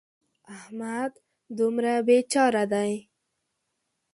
[0.55, 1.11] احمد
[1.57, 2.93] دومره بې چاره دی.